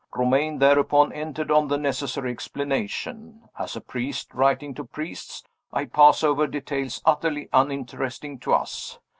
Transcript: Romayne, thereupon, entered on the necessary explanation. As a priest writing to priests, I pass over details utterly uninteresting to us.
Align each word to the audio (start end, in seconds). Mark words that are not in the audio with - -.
Romayne, 0.15 0.57
thereupon, 0.57 1.13
entered 1.13 1.51
on 1.51 1.67
the 1.67 1.77
necessary 1.77 2.31
explanation. 2.31 3.47
As 3.59 3.75
a 3.75 3.81
priest 3.81 4.33
writing 4.33 4.73
to 4.73 4.83
priests, 4.83 5.43
I 5.71 5.85
pass 5.85 6.23
over 6.23 6.47
details 6.47 7.03
utterly 7.05 7.49
uninteresting 7.53 8.39
to 8.39 8.53
us. 8.55 8.97